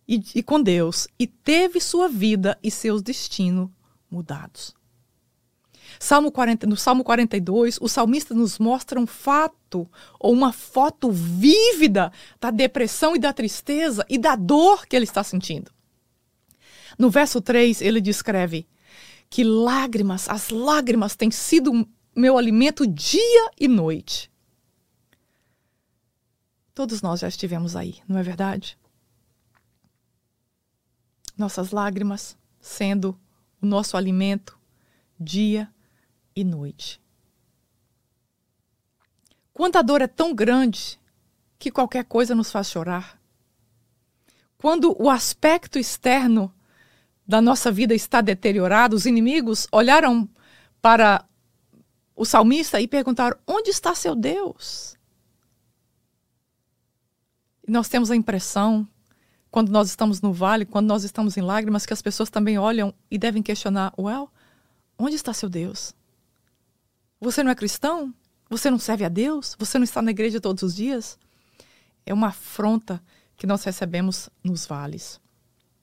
e, 0.07 0.23
e 0.33 0.41
com 0.41 0.61
Deus 0.61 1.09
e 1.19 1.27
teve 1.27 1.81
sua 1.81 2.07
vida 2.07 2.57
e 2.63 2.71
seus 2.71 3.01
destinos 3.01 3.69
mudados. 4.09 4.73
Salmo 5.99 6.31
40, 6.31 6.67
no 6.67 6.77
Salmo 6.77 7.03
42, 7.03 7.77
o 7.81 7.89
salmista 7.89 8.33
nos 8.33 8.57
mostra 8.57 8.97
um 8.97 9.05
fato 9.05 9.85
ou 10.17 10.31
uma 10.31 10.53
foto 10.53 11.11
vívida 11.11 12.13
da 12.39 12.49
depressão 12.49 13.13
e 13.13 13.19
da 13.19 13.33
tristeza 13.33 14.05
e 14.09 14.17
da 14.17 14.37
dor 14.37 14.87
que 14.87 14.95
ele 14.95 15.03
está 15.03 15.21
sentindo. 15.21 15.69
No 16.97 17.09
verso 17.09 17.41
3, 17.41 17.81
ele 17.81 18.01
descreve 18.01 18.67
que 19.29 19.43
lágrimas, 19.43 20.27
as 20.29 20.49
lágrimas 20.49 21.15
têm 21.15 21.31
sido 21.31 21.87
meu 22.15 22.37
alimento 22.37 22.85
dia 22.85 23.51
e 23.59 23.67
noite. 23.67 24.29
Todos 26.73 27.01
nós 27.01 27.19
já 27.19 27.27
estivemos 27.27 27.75
aí, 27.75 27.99
não 28.07 28.17
é 28.17 28.23
verdade? 28.23 28.77
Nossas 31.37 31.71
lágrimas 31.71 32.37
sendo 32.59 33.17
o 33.61 33.65
nosso 33.65 33.95
alimento 33.95 34.59
dia 35.19 35.69
e 36.35 36.43
noite. 36.43 37.01
Quando 39.53 39.77
a 39.77 39.81
dor 39.81 40.01
é 40.01 40.07
tão 40.07 40.33
grande 40.33 40.99
que 41.59 41.71
qualquer 41.71 42.05
coisa 42.05 42.33
nos 42.33 42.51
faz 42.51 42.69
chorar. 42.69 43.21
Quando 44.57 44.95
o 44.99 45.09
aspecto 45.09 45.77
externo 45.77 46.53
da 47.27 47.41
nossa 47.41 47.71
vida 47.71 47.93
está 47.93 48.21
deteriorado, 48.21 48.95
os 48.95 49.05
inimigos 49.05 49.67
olharam 49.71 50.27
para 50.81 51.23
o 52.15 52.25
salmista 52.25 52.79
e 52.81 52.87
perguntaram: 52.87 53.37
onde 53.47 53.69
está 53.69 53.95
seu 53.95 54.15
Deus? 54.15 54.97
E 57.67 57.71
nós 57.71 57.87
temos 57.87 58.11
a 58.11 58.15
impressão, 58.15 58.87
quando 59.49 59.71
nós 59.71 59.89
estamos 59.89 60.21
no 60.21 60.33
vale, 60.33 60.65
quando 60.65 60.87
nós 60.87 61.03
estamos 61.03 61.37
em 61.37 61.41
lágrimas, 61.41 61.85
que 61.85 61.93
as 61.93 62.01
pessoas 62.01 62.29
também 62.29 62.57
olham 62.57 62.93
e 63.09 63.17
devem 63.17 63.41
questionar: 63.41 63.93
well, 63.97 64.29
onde 64.97 65.15
está 65.15 65.33
seu 65.33 65.49
Deus? 65.49 65.93
Você 67.19 67.43
não 67.43 67.51
é 67.51 67.55
cristão? 67.55 68.13
Você 68.49 68.69
não 68.69 68.79
serve 68.79 69.05
a 69.05 69.09
Deus? 69.09 69.55
Você 69.57 69.77
não 69.77 69.83
está 69.83 70.01
na 70.01 70.11
igreja 70.11 70.41
todos 70.41 70.63
os 70.63 70.75
dias? 70.75 71.17
É 72.05 72.13
uma 72.13 72.27
afronta 72.27 73.01
que 73.37 73.47
nós 73.47 73.63
recebemos 73.63 74.29
nos 74.43 74.65
vales. 74.65 75.21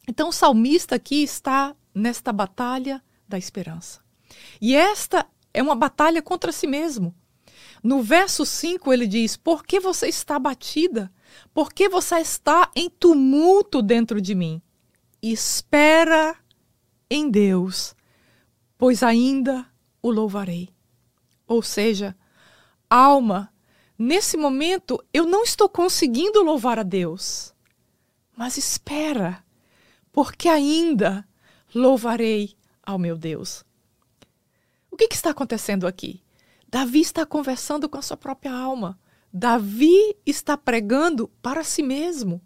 Então, 0.08 0.30
o 0.30 0.32
salmista 0.32 0.94
aqui 0.94 1.22
está 1.22 1.76
nesta 1.94 2.32
batalha 2.32 3.04
da 3.28 3.36
esperança. 3.36 4.00
E 4.58 4.74
esta 4.74 5.26
é 5.52 5.62
uma 5.62 5.74
batalha 5.74 6.22
contra 6.22 6.50
si 6.50 6.66
mesmo. 6.66 7.14
No 7.82 8.02
verso 8.02 8.46
5 8.46 8.90
ele 8.90 9.06
diz: 9.06 9.36
Por 9.36 9.64
que 9.64 9.78
você 9.78 10.08
está 10.08 10.36
abatida? 10.36 11.12
Por 11.52 11.72
que 11.72 11.90
você 11.90 12.16
está 12.16 12.70
em 12.74 12.88
tumulto 12.88 13.82
dentro 13.82 14.18
de 14.18 14.34
mim? 14.34 14.62
Espera 15.22 16.34
em 17.10 17.30
Deus, 17.30 17.94
pois 18.78 19.02
ainda 19.02 19.66
o 20.00 20.10
louvarei. 20.10 20.70
Ou 21.46 21.62
seja, 21.62 22.16
alma, 22.88 23.52
nesse 23.98 24.36
momento 24.36 25.04
eu 25.12 25.26
não 25.26 25.42
estou 25.42 25.68
conseguindo 25.68 26.42
louvar 26.42 26.78
a 26.78 26.82
Deus. 26.82 27.54
Mas 28.36 28.56
espera, 28.56 29.44
porque 30.18 30.48
ainda 30.48 31.24
louvarei 31.72 32.56
ao 32.82 32.98
meu 32.98 33.16
Deus. 33.16 33.64
O 34.90 34.96
que, 34.96 35.06
que, 35.06 35.14
está 35.14 35.30
acontecendo 35.30 35.86
aqui? 35.86 36.20
Davi 36.66 37.02
está 37.02 37.24
conversando 37.24 37.88
com 37.88 37.98
a 37.98 38.02
sua 38.02 38.16
própria 38.16 38.52
alma. 38.52 38.98
Davi 39.32 40.16
está 40.26 40.56
pregando 40.56 41.28
para 41.40 41.62
si 41.62 41.84
mesmo. 41.84 42.42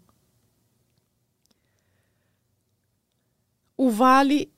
O 3.75 3.89
vale 3.89 4.53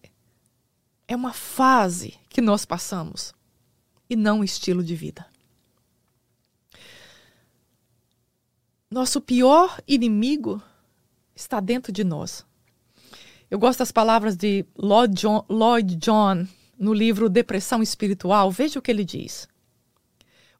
é 1.07 1.15
uma 1.15 1.31
fase 1.31 2.19
que 2.27 2.41
nós 2.41 2.65
passamos 2.65 3.33
e 4.09 4.17
não 4.17 4.39
um 4.39 4.43
estilo 4.43 4.83
de 4.83 4.93
vida. 4.93 5.25
Nosso 8.91 9.21
pior 9.21 9.81
inimigo 9.87 10.61
está 11.33 11.61
dentro 11.61 11.93
de 11.93 12.03
nós. 12.03 12.45
Eu 13.49 13.59
gosto 13.59 13.79
das 13.79 13.91
palavras 13.91 14.35
de 14.35 14.65
Lloyd 14.75 15.13
John, 15.13 15.45
Lloyd 15.47 15.95
John 15.97 16.47
no 16.79 16.93
livro 16.93 17.29
Depressão 17.29 17.81
Espiritual. 17.81 18.49
Veja 18.49 18.79
o 18.79 18.81
que 18.81 18.89
ele 18.89 19.05
diz. 19.05 19.47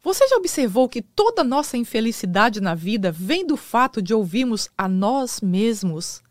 Você 0.04 0.28
já 0.28 0.36
observou 0.36 0.88
que 0.88 1.02
toda 1.02 1.44
nossa 1.44 1.78
infelicidade 1.78 2.62
na 2.62 2.76
vida 2.76 3.12
vem 3.12 3.46
do 3.46 3.58
fato 3.58 4.04
de 4.04 4.14
ouvirmos 4.14 4.70
a 4.78 4.88
nós 4.88 5.42
mesmos, 5.42 6.22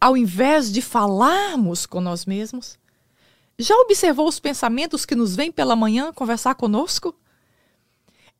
ao 0.00 0.16
invés 0.16 0.72
de 0.72 0.82
falarmos 0.82 1.86
com 1.86 2.00
nós 2.00 2.26
mesmos? 2.26 2.76
Já 3.56 3.76
observou 3.76 4.26
os 4.26 4.40
pensamentos 4.40 5.06
que 5.06 5.14
nos 5.14 5.36
vêm 5.36 5.52
pela 5.52 5.76
manhã 5.76 6.12
conversar 6.12 6.56
conosco? 6.56 7.14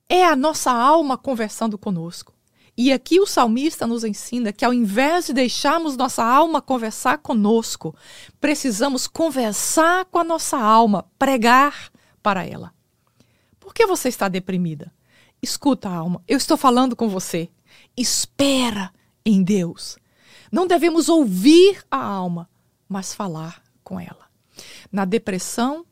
É 0.09 0.25
a 0.25 0.35
nossa 0.35 0.73
alma 0.73 1.17
conversando 1.17 1.79
conosco. 1.79 2.35
E 2.77 2.91
aqui 2.91 3.21
o 3.21 3.27
salmista 3.27 3.87
nos 3.87 4.03
ensina 4.03 4.53
que 4.53 4.65
ao 4.65 4.73
invés 4.73 5.27
de 5.27 5.35
deixarmos 5.35 5.97
nossa 5.97 6.25
alma 6.25 6.63
conversar 6.63 7.19
conosco, 7.19 7.95
precisamos 8.41 9.07
conversar 9.07 10.07
com 10.07 10.19
a 10.19 10.25
nossa 10.25 10.59
alma, 10.59 11.05
pregar 11.19 11.91
para 12.23 12.47
ela. 12.47 12.73
Por 13.61 13.75
que 13.75 13.87
você 13.87 14.09
está 14.09 14.27
deprimida? 14.29 14.93
Escuta, 15.43 15.89
alma, 15.89 16.23
eu 16.27 16.39
estou 16.39 16.57
falando 16.57 16.97
com 16.97 17.09
você. 17.09 17.51
Espera 17.97 18.93
em 19.25 19.43
Deus. 19.43 19.99
Não 20.51 20.67
devemos 20.67 21.09
ouvir 21.09 21.85
a 21.91 22.03
alma, 22.03 22.49
mas 22.89 23.15
falar 23.15 23.63
com 23.85 24.01
ela. 24.01 24.31
Na 24.91 25.05
depressão, 25.05 25.85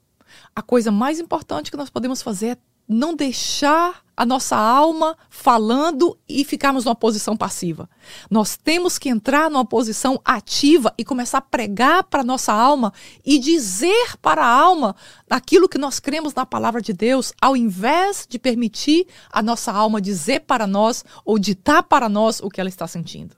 a 0.55 0.63
coisa 0.63 0.91
mais 0.91 1.19
importante 1.19 1.71
que 1.71 1.77
nós 1.77 1.91
podemos 1.91 2.23
fazer 2.23 2.47
é 2.49 2.59
não 2.93 3.15
deixar 3.15 4.03
a 4.17 4.27
nossa 4.27 4.57
alma 4.57 5.17
falando 5.31 6.19
e 6.29 6.45
ficarmos 6.45 6.85
numa 6.85 6.95
posição 6.95 7.37
passiva. 7.37 7.89
Nós 8.29 8.57
temos 8.57 8.99
que 8.99 9.09
entrar 9.09 9.49
numa 9.49 9.65
posição 9.65 10.21
ativa 10.25 10.93
e 10.99 11.05
começar 11.05 11.39
a 11.39 11.43
pregar 11.43 12.03
para 12.05 12.23
a 12.23 12.25
nossa 12.25 12.53
alma 12.53 12.93
e 13.25 13.39
dizer 13.39 14.17
para 14.21 14.45
a 14.45 14.51
alma 14.51 14.97
aquilo 15.31 15.69
que 15.69 15.79
nós 15.79 16.01
cremos 16.01 16.35
na 16.35 16.45
palavra 16.45 16.83
de 16.83 16.93
Deus, 16.93 17.33
ao 17.41 17.57
invés 17.57 18.27
de 18.29 18.39
permitir 18.39 19.07
a 19.31 19.41
nossa 19.41 19.73
alma 19.73 20.01
dizer 20.01 20.41
para 20.41 20.67
nós 20.67 21.05
ou 21.25 21.39
ditar 21.39 21.85
para 21.85 22.09
nós 22.09 22.41
o 22.41 22.51
que 22.51 22.61
ela 22.61 22.69
está 22.69 22.89
sentindo. 22.89 23.37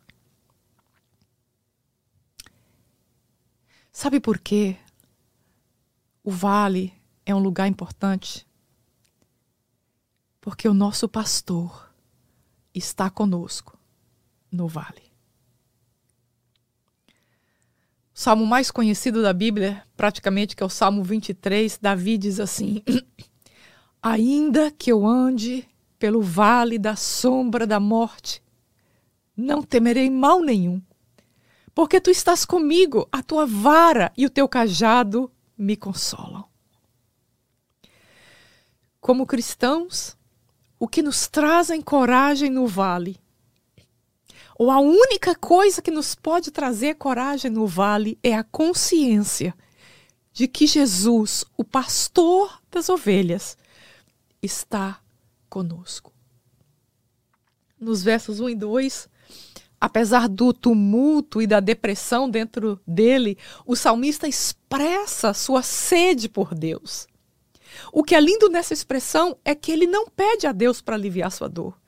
Sabe 3.92 4.18
por 4.18 4.38
quê? 4.38 4.76
O 6.24 6.30
vale 6.30 6.92
é 7.26 7.34
um 7.34 7.38
lugar 7.38 7.68
importante 7.68 8.46
porque 10.42 10.68
o 10.68 10.74
nosso 10.74 11.08
pastor 11.08 11.88
está 12.74 13.08
conosco 13.08 13.78
no 14.50 14.66
vale. 14.66 15.00
O 18.12 18.18
salmo 18.18 18.44
mais 18.44 18.68
conhecido 18.68 19.22
da 19.22 19.32
Bíblia, 19.32 19.86
praticamente, 19.96 20.56
que 20.56 20.62
é 20.62 20.66
o 20.66 20.68
Salmo 20.68 21.02
23, 21.04 21.78
Davi 21.78 22.18
diz 22.18 22.40
assim: 22.40 22.82
Ainda 24.02 24.70
que 24.72 24.90
eu 24.90 25.06
ande 25.06 25.66
pelo 25.96 26.20
vale 26.20 26.76
da 26.76 26.96
sombra 26.96 27.64
da 27.64 27.78
morte, 27.78 28.42
não 29.36 29.62
temerei 29.62 30.10
mal 30.10 30.40
nenhum, 30.40 30.82
porque 31.72 32.00
tu 32.00 32.10
estás 32.10 32.44
comigo, 32.44 33.08
a 33.12 33.22
tua 33.22 33.46
vara 33.46 34.12
e 34.16 34.26
o 34.26 34.30
teu 34.30 34.48
cajado 34.48 35.32
me 35.56 35.76
consolam. 35.76 36.44
Como 39.00 39.24
cristãos, 39.24 40.16
o 40.82 40.88
que 40.88 41.00
nos 41.00 41.28
trazem 41.28 41.80
coragem 41.80 42.50
no 42.50 42.66
vale, 42.66 43.16
ou 44.58 44.68
a 44.68 44.80
única 44.80 45.32
coisa 45.32 45.80
que 45.80 45.92
nos 45.92 46.16
pode 46.16 46.50
trazer 46.50 46.96
coragem 46.96 47.52
no 47.52 47.68
vale 47.68 48.18
é 48.20 48.34
a 48.34 48.42
consciência 48.42 49.54
de 50.32 50.48
que 50.48 50.66
Jesus, 50.66 51.44
o 51.56 51.62
pastor 51.62 52.60
das 52.68 52.88
ovelhas, 52.88 53.56
está 54.42 55.00
conosco. 55.48 56.12
Nos 57.78 58.02
versos 58.02 58.40
1 58.40 58.48
e 58.48 58.54
2, 58.56 59.08
apesar 59.80 60.28
do 60.28 60.52
tumulto 60.52 61.40
e 61.40 61.46
da 61.46 61.60
depressão 61.60 62.28
dentro 62.28 62.80
dele, 62.84 63.38
o 63.64 63.76
salmista 63.76 64.26
expressa 64.26 65.32
sua 65.32 65.62
sede 65.62 66.28
por 66.28 66.52
Deus. 66.52 67.06
O 67.90 68.04
que 68.04 68.14
é 68.14 68.20
lindo 68.20 68.48
nessa 68.48 68.74
expressão 68.74 69.36
é 69.44 69.54
que 69.54 69.72
ele 69.72 69.86
não 69.86 70.06
pede 70.06 70.46
a 70.46 70.52
Deus 70.52 70.80
para 70.80 70.94
aliviar 70.94 71.32
sua 71.32 71.48
dor. 71.48 71.80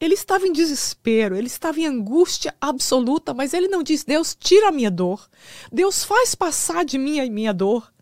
Ele 0.00 0.14
estava 0.14 0.46
em 0.46 0.52
desespero, 0.52 1.36
ele 1.36 1.46
estava 1.46 1.78
em 1.78 1.86
angústia 1.86 2.54
absoluta, 2.60 3.32
mas 3.32 3.54
ele 3.54 3.68
não 3.68 3.82
diz: 3.82 4.02
Deus, 4.02 4.34
tira 4.34 4.68
a 4.68 4.72
minha 4.72 4.90
dor. 4.90 5.28
Deus 5.70 6.02
faz 6.02 6.34
passar 6.34 6.84
de 6.84 6.98
mim 6.98 7.20
a 7.20 7.30
minha 7.30 7.52
dor. 7.52 7.92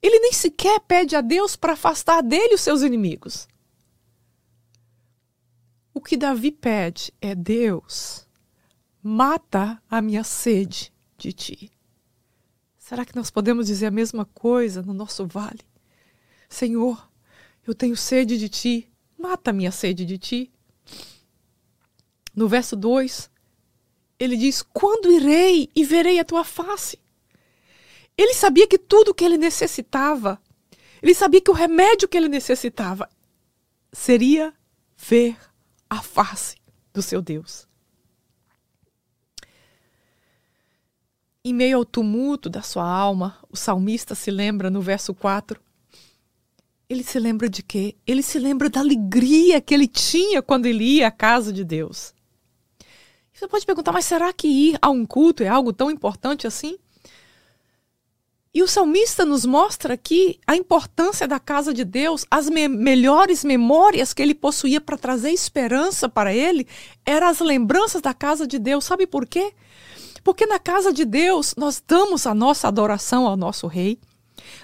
Ele 0.00 0.18
nem 0.20 0.32
sequer 0.32 0.80
pede 0.80 1.16
a 1.16 1.20
Deus 1.20 1.56
para 1.56 1.74
afastar 1.74 2.22
dele 2.22 2.54
os 2.54 2.60
seus 2.60 2.82
inimigos. 2.82 3.46
O 5.92 6.00
que 6.00 6.16
Davi 6.16 6.50
pede 6.50 7.12
é: 7.20 7.34
Deus, 7.34 8.26
mata 9.02 9.82
a 9.90 10.00
minha 10.00 10.24
sede 10.24 10.92
de 11.18 11.32
ti. 11.32 11.75
Será 12.88 13.04
que 13.04 13.16
nós 13.16 13.32
podemos 13.32 13.66
dizer 13.66 13.86
a 13.86 13.90
mesma 13.90 14.24
coisa 14.26 14.80
no 14.80 14.94
nosso 14.94 15.26
vale? 15.26 15.58
Senhor, 16.48 17.10
eu 17.66 17.74
tenho 17.74 17.96
sede 17.96 18.38
de 18.38 18.48
ti, 18.48 18.88
mata 19.18 19.52
minha 19.52 19.72
sede 19.72 20.04
de 20.04 20.16
ti. 20.16 20.52
No 22.32 22.46
verso 22.46 22.76
2, 22.76 23.28
ele 24.20 24.36
diz: 24.36 24.62
Quando 24.62 25.10
irei 25.10 25.68
e 25.74 25.84
verei 25.84 26.20
a 26.20 26.24
tua 26.24 26.44
face? 26.44 26.96
Ele 28.16 28.34
sabia 28.34 28.68
que 28.68 28.78
tudo 28.78 29.12
que 29.12 29.24
ele 29.24 29.36
necessitava, 29.36 30.40
ele 31.02 31.12
sabia 31.12 31.40
que 31.40 31.50
o 31.50 31.54
remédio 31.54 32.06
que 32.06 32.16
ele 32.16 32.28
necessitava 32.28 33.10
seria 33.92 34.54
ver 34.96 35.36
a 35.90 36.00
face 36.00 36.54
do 36.94 37.02
seu 37.02 37.20
Deus. 37.20 37.65
Em 41.48 41.54
meio 41.54 41.76
ao 41.76 41.84
tumulto 41.84 42.50
da 42.50 42.60
sua 42.60 42.84
alma, 42.84 43.38
o 43.48 43.56
salmista 43.56 44.16
se 44.16 44.32
lembra 44.32 44.68
no 44.68 44.80
verso 44.80 45.14
4. 45.14 45.60
Ele 46.90 47.04
se 47.04 47.20
lembra 47.20 47.48
de 47.48 47.62
quê? 47.62 47.94
Ele 48.04 48.20
se 48.20 48.36
lembra 48.36 48.68
da 48.68 48.80
alegria 48.80 49.60
que 49.60 49.72
ele 49.72 49.86
tinha 49.86 50.42
quando 50.42 50.66
ele 50.66 50.82
ia 50.82 51.06
à 51.06 51.10
casa 51.12 51.52
de 51.52 51.62
Deus. 51.62 52.12
Você 53.32 53.46
pode 53.46 53.64
perguntar, 53.64 53.92
mas 53.92 54.04
será 54.06 54.32
que 54.32 54.48
ir 54.48 54.78
a 54.82 54.90
um 54.90 55.06
culto 55.06 55.44
é 55.44 55.46
algo 55.46 55.72
tão 55.72 55.88
importante 55.88 56.48
assim? 56.48 56.76
E 58.52 58.60
o 58.60 58.66
salmista 58.66 59.24
nos 59.24 59.46
mostra 59.46 59.94
aqui 59.94 60.40
a 60.48 60.56
importância 60.56 61.28
da 61.28 61.38
casa 61.38 61.72
de 61.72 61.84
Deus, 61.84 62.26
as 62.28 62.50
me 62.50 62.66
melhores 62.66 63.44
memórias 63.44 64.12
que 64.12 64.20
ele 64.20 64.34
possuía 64.34 64.80
para 64.80 64.98
trazer 64.98 65.30
esperança 65.30 66.08
para 66.08 66.34
ele, 66.34 66.66
eram 67.04 67.28
as 67.28 67.38
lembranças 67.38 68.02
da 68.02 68.12
casa 68.12 68.48
de 68.48 68.58
Deus. 68.58 68.84
Sabe 68.84 69.06
por 69.06 69.28
quê? 69.28 69.54
Porque 70.26 70.44
na 70.44 70.58
casa 70.58 70.92
de 70.92 71.04
Deus 71.04 71.54
nós 71.56 71.80
damos 71.86 72.26
a 72.26 72.34
nossa 72.34 72.66
adoração 72.66 73.28
ao 73.28 73.36
nosso 73.36 73.68
Rei. 73.68 73.96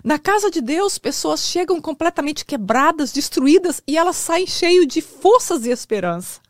Na 0.03 0.19
casa 0.19 0.51
de 0.51 0.61
Deus, 0.61 0.99
pessoas 0.99 1.47
chegam 1.47 1.81
completamente 1.81 2.45
quebradas, 2.45 3.13
destruídas 3.13 3.81
e 3.87 3.97
elas 3.97 4.17
saem 4.17 4.45
cheias 4.45 4.89
de 4.89 5.01
forças 5.01 5.65
e 5.65 5.71
esperança. 5.71 6.41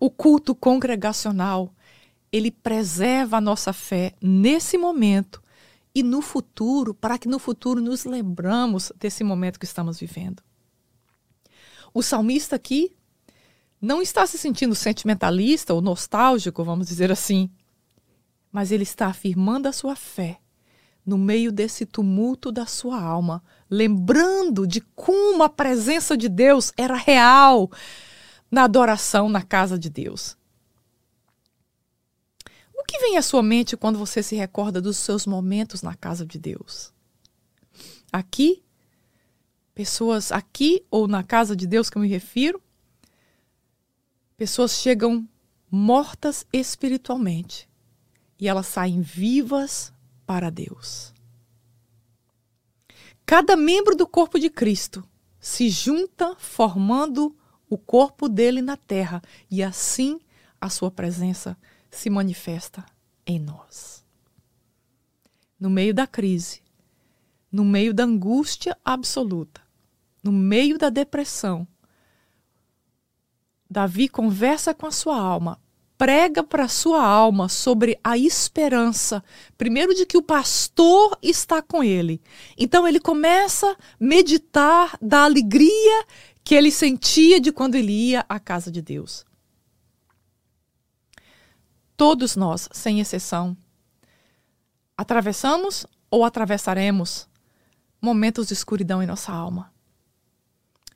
O 0.00 0.10
culto 0.10 0.54
congregacional, 0.54 1.70
ele 2.32 2.50
preserva 2.50 3.36
a 3.36 3.42
nossa 3.42 3.74
fé 3.74 4.14
nesse 4.18 4.78
momento 4.78 5.42
e 5.94 6.02
no 6.02 6.22
futuro, 6.22 6.94
para 6.94 7.18
que 7.18 7.28
no 7.28 7.38
futuro 7.38 7.78
nos 7.78 8.06
lembramos 8.06 8.90
desse 8.96 9.22
momento 9.22 9.60
que 9.60 9.66
estamos 9.66 10.00
vivendo. 10.00 10.42
O 11.92 12.02
salmista 12.02 12.56
aqui 12.56 12.96
não 13.80 14.02
está 14.02 14.26
se 14.26 14.36
sentindo 14.36 14.74
sentimentalista 14.74 15.72
ou 15.72 15.80
nostálgico, 15.80 16.64
vamos 16.64 16.88
dizer 16.88 17.12
assim, 17.12 17.50
mas 18.50 18.72
ele 18.72 18.82
está 18.82 19.06
afirmando 19.06 19.68
a 19.68 19.72
sua 19.72 19.94
fé 19.94 20.40
no 21.08 21.16
meio 21.16 21.50
desse 21.50 21.86
tumulto 21.86 22.52
da 22.52 22.66
sua 22.66 23.00
alma, 23.00 23.42
lembrando 23.70 24.66
de 24.66 24.80
como 24.94 25.42
a 25.42 25.48
presença 25.48 26.16
de 26.16 26.28
Deus 26.28 26.72
era 26.76 26.96
real 26.96 27.70
na 28.50 28.64
adoração 28.64 29.28
na 29.28 29.42
casa 29.42 29.78
de 29.78 29.88
Deus. 29.88 30.36
O 32.74 32.84
que 32.84 32.98
vem 32.98 33.16
à 33.16 33.22
sua 33.22 33.42
mente 33.42 33.76
quando 33.76 33.98
você 33.98 34.22
se 34.22 34.36
recorda 34.36 34.82
dos 34.82 34.98
seus 34.98 35.24
momentos 35.24 35.82
na 35.82 35.94
casa 35.94 36.26
de 36.26 36.38
Deus? 36.38 36.92
Aqui, 38.12 38.62
pessoas 39.74 40.30
aqui 40.30 40.84
ou 40.90 41.08
na 41.08 41.22
casa 41.22 41.56
de 41.56 41.66
Deus 41.66 41.88
que 41.88 41.96
eu 41.96 42.02
me 42.02 42.08
refiro, 42.08 42.62
Pessoas 44.38 44.70
chegam 44.70 45.28
mortas 45.68 46.46
espiritualmente 46.52 47.68
e 48.38 48.46
elas 48.46 48.68
saem 48.68 49.00
vivas 49.00 49.92
para 50.24 50.48
Deus. 50.48 51.12
Cada 53.26 53.56
membro 53.56 53.96
do 53.96 54.06
corpo 54.06 54.38
de 54.38 54.48
Cristo 54.48 55.04
se 55.40 55.68
junta 55.68 56.36
formando 56.36 57.36
o 57.68 57.76
corpo 57.76 58.28
dele 58.28 58.62
na 58.62 58.76
terra 58.76 59.20
e 59.50 59.60
assim 59.60 60.20
a 60.60 60.70
sua 60.70 60.88
presença 60.88 61.58
se 61.90 62.08
manifesta 62.08 62.86
em 63.26 63.40
nós. 63.40 64.04
No 65.58 65.68
meio 65.68 65.92
da 65.92 66.06
crise, 66.06 66.62
no 67.50 67.64
meio 67.64 67.92
da 67.92 68.04
angústia 68.04 68.78
absoluta, 68.84 69.60
no 70.22 70.30
meio 70.30 70.78
da 70.78 70.90
depressão, 70.90 71.66
Davi 73.70 74.08
conversa 74.08 74.72
com 74.72 74.86
a 74.86 74.90
sua 74.90 75.20
alma, 75.20 75.60
prega 75.98 76.42
para 76.42 76.64
a 76.64 76.68
sua 76.68 77.04
alma 77.04 77.48
sobre 77.50 77.98
a 78.02 78.16
esperança, 78.16 79.22
primeiro 79.58 79.94
de 79.94 80.06
que 80.06 80.16
o 80.16 80.22
pastor 80.22 81.18
está 81.20 81.60
com 81.60 81.84
ele. 81.84 82.22
Então 82.56 82.88
ele 82.88 82.98
começa 82.98 83.70
a 83.70 83.76
meditar 84.00 84.96
da 85.02 85.24
alegria 85.24 86.06
que 86.42 86.54
ele 86.54 86.70
sentia 86.70 87.38
de 87.38 87.52
quando 87.52 87.74
ele 87.74 87.92
ia 87.92 88.24
à 88.26 88.40
casa 88.40 88.70
de 88.70 88.80
Deus. 88.80 89.26
Todos 91.94 92.36
nós, 92.36 92.70
sem 92.72 93.00
exceção, 93.00 93.54
atravessamos 94.96 95.84
ou 96.10 96.24
atravessaremos 96.24 97.28
momentos 98.00 98.46
de 98.46 98.54
escuridão 98.54 99.02
em 99.02 99.06
nossa 99.06 99.30
alma. 99.30 99.70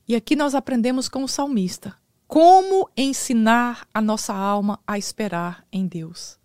E 0.08 0.16
aqui 0.16 0.34
nós 0.34 0.54
aprendemos 0.54 1.08
com 1.08 1.22
o 1.22 1.28
salmista 1.28 2.00
como 2.32 2.88
ensinar 2.96 3.86
a 3.92 4.00
nossa 4.00 4.32
alma 4.32 4.80
a 4.86 4.96
esperar 4.96 5.66
em 5.70 5.86
Deus. 5.86 6.38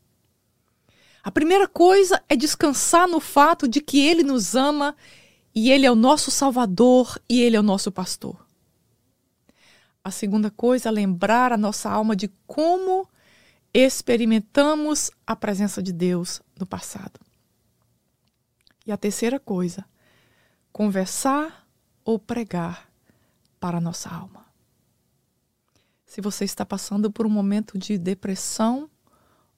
A 1.23 1.31
primeira 1.31 1.65
coisa 1.65 2.21
é 2.27 2.35
descansar 2.35 3.07
no 3.07 3.21
fato 3.21 3.69
de 3.69 3.79
que 3.79 4.05
Ele 4.05 4.21
nos 4.21 4.53
ama 4.53 4.97
e 5.55 5.71
Ele 5.71 5.85
é 5.85 5.91
o 5.91 5.95
nosso 5.95 6.29
Salvador 6.29 7.17
e 7.29 7.41
Ele 7.41 7.55
é 7.55 7.59
o 7.61 7.63
nosso 7.63 7.89
pastor. 7.89 8.45
A 10.03 10.11
segunda 10.11 10.51
coisa 10.51 10.89
é 10.89 10.91
lembrar 10.91 11.53
a 11.53 11.57
nossa 11.57 11.89
alma 11.89 12.17
de 12.17 12.29
como 12.45 13.07
experimentamos 13.73 15.09
a 15.25 15.37
presença 15.37 15.81
de 15.81 15.93
Deus 15.93 16.41
no 16.59 16.65
passado. 16.65 17.17
E 18.85 18.91
a 18.91 18.97
terceira 18.97 19.39
coisa, 19.39 19.85
conversar 20.69 21.65
ou 22.03 22.19
pregar 22.19 22.89
para 23.57 23.77
a 23.77 23.81
nossa 23.81 24.09
alma. 24.09 24.46
Se 26.17 26.21
você 26.21 26.45
está 26.45 26.65
passando 26.65 27.11
por 27.11 27.27
um 27.27 27.29
momento 27.29 27.77
de 27.77 27.95
depressão 27.95 28.89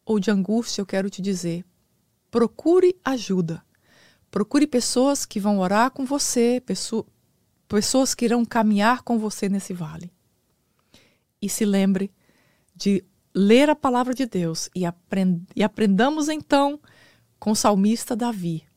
ou 0.04 0.20
de 0.20 0.30
angústia, 0.30 0.82
eu 0.82 0.86
quero 0.86 1.10
te 1.10 1.22
dizer: 1.22 1.64
procure 2.30 3.00
ajuda. 3.06 3.64
Procure 4.30 4.68
pessoas 4.68 5.26
que 5.26 5.40
vão 5.40 5.60
orar 5.60 5.90
com 5.90 6.04
você, 6.04 6.62
pessoas 7.70 8.14
que 8.14 8.26
irão 8.26 8.44
caminhar 8.44 9.04
com 9.04 9.18
você 9.18 9.48
nesse 9.48 9.74
vale. 9.74 10.12
E 11.42 11.48
se 11.48 11.64
lembre 11.64 12.12
de 12.76 13.06
ler 13.34 13.70
a 13.70 13.76
palavra 13.76 14.14
de 14.14 14.26
Deus 14.26 14.70
e, 14.76 14.86
aprend 14.86 15.42
e 15.56 15.64
aprendamos 15.64 16.28
então 16.28 16.78
com 17.40 17.52
o 17.52 17.56
salmista 17.56 18.18
Davi 18.18 18.68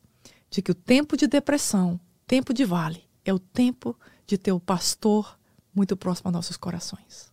de 0.49 0.61
que 0.61 0.71
o 0.71 0.75
tempo 0.75 1.17
de 1.17 1.27
depressão, 1.27 1.99
tempo 2.25 2.53
de 2.53 2.63
vale, 2.63 3.03
é 3.25 3.33
o 3.33 3.39
tempo 3.39 3.93
de 4.25 4.37
ter 4.37 4.53
o 4.53 4.59
pastor 4.61 5.37
muito 5.75 5.97
próximo 5.97 6.29
a 6.29 6.31
nossos 6.31 6.55
corações. 6.55 7.32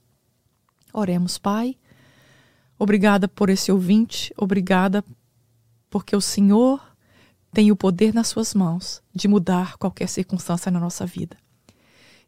Oremos, 0.93 1.39
Pai. 1.39 1.77
Obrigada 2.79 3.29
por 3.29 3.51
esse 3.51 3.71
ouvinte, 3.71 4.33
obrigada 4.37 5.05
porque 5.91 6.17
o 6.17 6.21
Senhor 6.21 6.81
tem 7.53 7.71
o 7.71 7.77
poder 7.77 8.15
nas 8.15 8.29
suas 8.29 8.55
mãos 8.55 9.03
de 9.15 9.29
mudar 9.29 9.77
qualquer 9.77 10.09
circunstância 10.09 10.71
na 10.71 10.81
nossa 10.81 11.05
vida. 11.05 11.37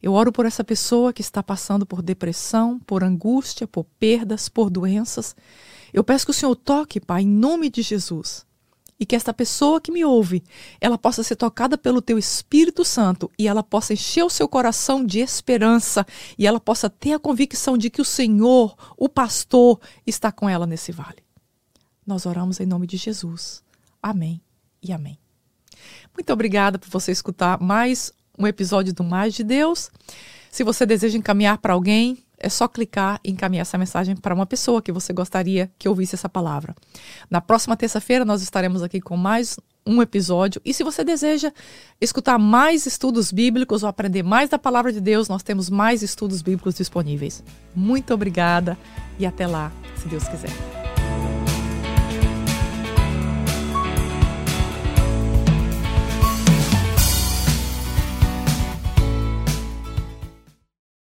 Eu 0.03 0.13
oro 0.15 0.33
por 0.33 0.45
essa 0.45 0.65
pessoa 0.65 1.13
que 1.13 1.23
está 1.23 1.43
passando 1.43 1.87
por 1.87 2.03
depressão, 2.03 2.79
por 2.81 3.05
angústia, 3.05 3.69
por 3.69 3.85
perdas, 4.01 4.49
por 4.49 4.69
doenças. 4.69 5.37
Eu 5.93 6.03
peço 6.03 6.25
que 6.25 6.33
o 6.33 6.35
Senhor 6.35 6.57
toque, 6.57 7.01
Pai, 7.01 7.23
em 7.23 7.29
nome 7.29 7.71
de 7.71 7.83
Jesus. 7.83 8.45
E 8.99 9.07
que 9.07 9.17
esta 9.17 9.35
pessoa 9.35 9.81
que 9.81 9.91
me 9.91 10.05
ouve, 10.05 10.45
ela 10.81 10.97
possa 10.97 11.23
ser 11.23 11.35
tocada 11.35 11.77
pelo 11.77 12.01
teu 12.01 12.19
Espírito 12.19 12.85
Santo 12.85 13.31
e 13.39 13.49
ela 13.49 13.63
possa 13.63 13.93
encher 13.93 14.23
o 14.25 14.31
seu 14.31 14.47
coração 14.47 15.05
de 15.05 15.19
esperança 15.19 16.07
e 16.39 16.47
ela 16.47 16.61
possa 16.61 16.89
ter 16.89 17.13
a 17.13 17.19
convicção 17.19 17.77
de 17.77 17.91
que 17.91 18.01
o 18.01 18.05
Senhor, 18.05 18.77
o 18.97 19.09
pastor, 19.09 19.81
está 20.07 20.31
com 20.31 20.49
ela 20.49 20.67
nesse 20.67 20.93
vale. 20.93 21.23
Nós 22.07 22.27
oramos 22.27 22.61
em 22.61 22.67
nome 22.67 22.87
de 22.87 22.97
Jesus. 22.97 23.63
Amém 24.01 24.41
e 24.83 24.93
amém. 24.93 25.19
Muito 26.15 26.33
obrigada 26.33 26.79
por 26.79 26.89
você 26.89 27.11
escutar 27.13 27.61
mais 27.61 28.13
um 28.39 28.47
episódio 28.47 28.93
do 28.93 29.05
Mais 29.05 29.35
de 29.35 29.45
Deus. 29.45 29.91
Se 30.51 30.65
você 30.65 30.85
deseja 30.85 31.17
encaminhar 31.17 31.59
para 31.59 31.73
alguém, 31.73 32.23
é 32.43 32.49
só 32.49 32.69
clicar 32.69 33.21
e 33.25 33.31
encaminhar 33.31 33.63
essa 33.63 33.79
mensagem 33.79 34.17
para 34.17 34.35
uma 34.35 34.45
pessoa 34.45 34.83
que 34.83 34.93
você 34.93 35.13
gostaria 35.13 35.71
que 35.79 35.89
ouvisse 35.89 36.15
essa 36.15 36.29
palavra. 36.29 36.75
Na 37.31 37.41
próxima 37.41 37.77
terça-feira, 37.77 38.25
nós 38.25 38.43
estaremos 38.43 38.83
aqui 38.83 39.01
com 39.01 39.17
mais 39.17 39.59
um 39.87 40.03
episódio. 40.03 40.61
E 40.65 40.75
se 40.75 40.85
você 40.85 41.05
deseja 41.05 41.53
escutar 42.01 42.39
mais 42.39 42.87
estudos 42.87 43.33
bíblicos 43.33 43.83
ou 43.83 43.89
aprender 43.89 44.23
mais 44.23 44.49
da 44.51 44.59
palavra 44.59 44.93
de 44.93 45.01
Deus, 45.01 45.29
nós 45.29 45.43
temos 45.43 45.71
mais 45.71 46.03
estudos 46.03 46.43
bíblicos 46.43 46.75
disponíveis. 46.75 47.43
Muito 47.75 48.13
obrigada 48.13 48.77
e 49.19 49.27
até 49.27 49.47
lá, 49.47 49.73
se 49.97 50.09
Deus 50.09 50.27
quiser. 50.29 50.82